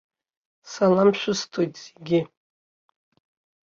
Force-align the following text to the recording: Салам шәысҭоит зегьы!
Салам 0.73 1.09
шәысҭоит 1.19 1.73
зегьы! 1.83 2.19